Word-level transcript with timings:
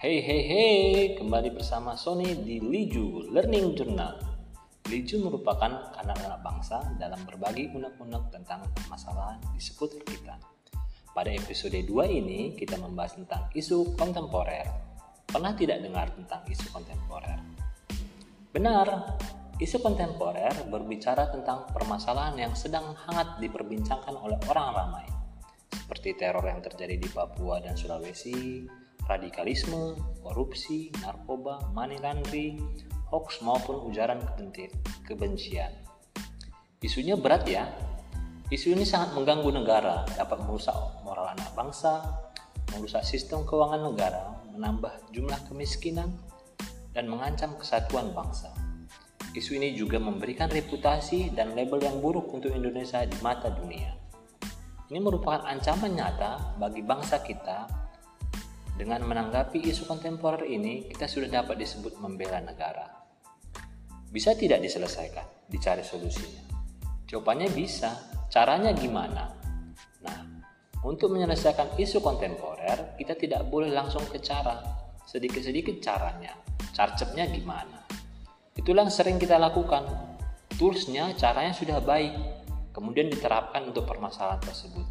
Hey 0.00 0.24
hey 0.24 0.42
hey, 0.48 1.12
kembali 1.12 1.52
bersama 1.52 1.92
Sony 1.92 2.32
di 2.32 2.56
Liju 2.56 3.28
Learning 3.36 3.76
Journal. 3.76 4.16
Liju 4.88 5.20
merupakan 5.20 5.92
anak-anak 5.92 6.40
bangsa 6.40 6.80
dalam 6.96 7.20
berbagi 7.28 7.68
unek-unek 7.68 8.32
tentang 8.32 8.64
permasalahan 8.72 9.36
di 9.52 9.60
seputar 9.60 10.00
kita. 10.08 10.40
Pada 11.12 11.28
episode 11.28 11.76
2 11.84 12.16
ini 12.16 12.56
kita 12.56 12.80
membahas 12.80 13.20
tentang 13.20 13.52
isu 13.52 13.92
kontemporer. 13.92 14.64
Pernah 15.28 15.52
tidak 15.52 15.84
dengar 15.84 16.08
tentang 16.16 16.48
isu 16.48 16.72
kontemporer? 16.72 17.36
Benar, 18.56 19.20
isu 19.60 19.84
kontemporer 19.84 20.64
berbicara 20.72 21.28
tentang 21.28 21.68
permasalahan 21.76 22.40
yang 22.40 22.56
sedang 22.56 22.96
hangat 23.04 23.36
diperbincangkan 23.36 24.16
oleh 24.16 24.40
orang 24.48 24.68
ramai, 24.72 25.04
seperti 25.76 26.16
teror 26.16 26.48
yang 26.48 26.64
terjadi 26.64 26.96
di 26.96 27.08
Papua 27.12 27.60
dan 27.60 27.76
Sulawesi, 27.76 28.64
radikalisme, 29.10 29.98
korupsi, 30.22 30.94
narkoba, 31.02 31.58
money 31.74 31.98
laundering, 31.98 32.62
hoax 33.10 33.42
maupun 33.42 33.90
ujaran 33.90 34.22
kebencian. 35.02 35.74
Isunya 36.78 37.18
berat 37.18 37.42
ya. 37.50 37.66
Isu 38.50 38.74
ini 38.74 38.86
sangat 38.86 39.14
mengganggu 39.14 39.50
negara, 39.50 40.06
dapat 40.14 40.42
merusak 40.46 40.74
moral 41.02 41.34
anak 41.34 41.50
bangsa, 41.54 42.02
merusak 42.74 43.02
sistem 43.02 43.46
keuangan 43.46 43.82
negara, 43.90 44.38
menambah 44.54 44.90
jumlah 45.14 45.38
kemiskinan, 45.46 46.10
dan 46.90 47.06
mengancam 47.06 47.54
kesatuan 47.58 48.10
bangsa. 48.10 48.50
Isu 49.30 49.54
ini 49.54 49.78
juga 49.78 50.02
memberikan 50.02 50.50
reputasi 50.50 51.30
dan 51.30 51.54
label 51.54 51.78
yang 51.78 52.02
buruk 52.02 52.26
untuk 52.34 52.50
Indonesia 52.50 53.06
di 53.06 53.14
mata 53.22 53.46
dunia. 53.54 53.94
Ini 54.90 54.98
merupakan 54.98 55.46
ancaman 55.46 55.94
nyata 55.94 56.58
bagi 56.58 56.82
bangsa 56.82 57.22
kita 57.22 57.79
dengan 58.76 59.02
menanggapi 59.06 59.60
isu 59.70 59.88
kontemporer 59.88 60.46
ini, 60.46 60.86
kita 60.86 61.08
sudah 61.08 61.42
dapat 61.42 61.58
disebut 61.58 61.98
membela 61.98 62.38
negara. 62.40 62.86
Bisa 64.10 64.34
tidak 64.34 64.58
diselesaikan? 64.62 65.46
Dicari 65.46 65.86
solusinya. 65.86 66.42
Jawabannya 67.06 67.50
bisa. 67.54 67.94
Caranya 68.30 68.70
gimana? 68.70 69.30
Nah, 70.06 70.18
untuk 70.86 71.10
menyelesaikan 71.14 71.74
isu 71.78 71.98
kontemporer, 71.98 72.94
kita 72.94 73.18
tidak 73.18 73.46
boleh 73.50 73.70
langsung 73.70 74.06
ke 74.06 74.22
cara. 74.22 74.62
Sedikit-sedikit 75.06 75.82
caranya. 75.82 76.34
Carcepnya 76.70 77.26
gimana? 77.26 77.82
Itulah 78.54 78.86
yang 78.86 78.94
sering 78.94 79.18
kita 79.18 79.38
lakukan. 79.38 79.86
Toolsnya, 80.58 81.14
caranya 81.18 81.50
sudah 81.50 81.82
baik. 81.82 82.14
Kemudian 82.70 83.10
diterapkan 83.10 83.66
untuk 83.66 83.86
permasalahan 83.86 84.38
tersebut. 84.42 84.86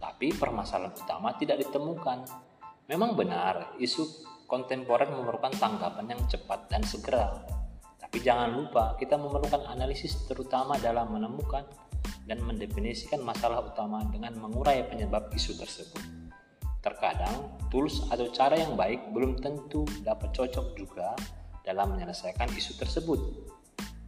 Tapi 0.00 0.32
permasalahan 0.32 0.96
utama 0.96 1.36
tidak 1.36 1.60
ditemukan 1.60 2.47
Memang 2.88 3.12
benar, 3.12 3.76
isu 3.76 4.24
kontemporer 4.48 5.12
memerlukan 5.12 5.52
tanggapan 5.60 6.08
yang 6.08 6.24
cepat 6.24 6.72
dan 6.72 6.80
segera. 6.80 7.36
Tapi 8.00 8.16
jangan 8.24 8.48
lupa, 8.48 8.96
kita 8.96 9.20
memerlukan 9.20 9.60
analisis 9.68 10.24
terutama 10.24 10.80
dalam 10.80 11.12
menemukan 11.12 11.68
dan 12.24 12.40
mendefinisikan 12.40 13.20
masalah 13.20 13.60
utama 13.60 14.08
dengan 14.08 14.32
mengurai 14.40 14.88
penyebab 14.88 15.28
isu 15.36 15.60
tersebut. 15.60 16.00
Terkadang, 16.80 17.60
tools 17.68 18.08
atau 18.08 18.32
cara 18.32 18.56
yang 18.56 18.72
baik 18.72 19.12
belum 19.12 19.36
tentu 19.36 19.84
dapat 20.00 20.32
cocok 20.32 20.72
juga 20.72 21.12
dalam 21.68 21.92
menyelesaikan 21.92 22.48
isu 22.56 22.72
tersebut. 22.80 23.20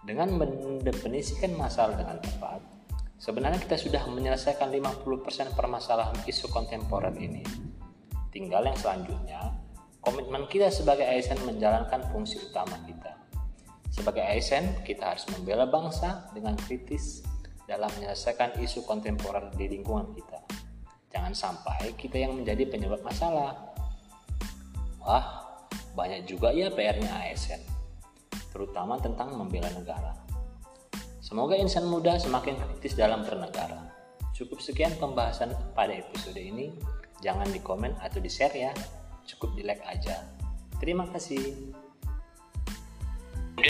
Dengan 0.00 0.32
mendefinisikan 0.32 1.52
masalah 1.60 2.00
dengan 2.00 2.24
tepat, 2.24 2.64
sebenarnya 3.20 3.60
kita 3.60 3.76
sudah 3.76 4.08
menyelesaikan 4.08 4.72
50% 4.72 5.52
permasalahan 5.52 6.16
isu 6.24 6.48
kontemporer 6.48 7.12
ini. 7.20 7.71
Tinggal 8.32 8.64
yang 8.64 8.78
selanjutnya, 8.80 9.40
komitmen 10.00 10.48
kita 10.48 10.72
sebagai 10.72 11.04
ASN 11.04 11.44
menjalankan 11.44 12.00
fungsi 12.08 12.40
utama 12.40 12.80
kita. 12.88 13.12
Sebagai 13.92 14.24
ASN, 14.24 14.80
kita 14.88 15.12
harus 15.12 15.28
membela 15.36 15.68
bangsa 15.68 16.32
dengan 16.32 16.56
kritis 16.56 17.20
dalam 17.68 17.92
menyelesaikan 18.00 18.56
isu 18.56 18.88
kontemporer 18.88 19.52
di 19.52 19.68
lingkungan 19.68 20.16
kita. 20.16 20.40
Jangan 21.12 21.36
sampai 21.36 21.92
kita 22.00 22.16
yang 22.16 22.32
menjadi 22.32 22.64
penyebab 22.72 23.04
masalah. 23.04 23.52
Wah, 25.04 25.44
banyak 25.92 26.24
juga 26.24 26.56
ya 26.56 26.72
PR-nya 26.72 27.12
ASN, 27.28 27.60
terutama 28.48 28.96
tentang 28.96 29.36
membela 29.36 29.68
negara. 29.76 30.16
Semoga 31.20 31.52
insan 31.56 31.84
muda 31.84 32.16
semakin 32.16 32.56
kritis 32.56 32.96
dalam 32.96 33.28
bernegara. 33.28 33.92
Cukup 34.32 34.64
sekian 34.64 34.96
pembahasan 34.96 35.52
pada 35.76 35.92
episode 35.92 36.40
ini. 36.40 36.72
Jangan 37.22 37.48
di 37.54 37.62
komen 37.62 37.94
atau 38.02 38.18
di 38.18 38.26
share 38.26 38.58
ya, 38.58 38.74
cukup 39.24 39.54
di 39.54 39.62
like 39.62 39.82
aja. 39.86 40.26
Terima 40.82 41.06
kasih. 41.06 41.70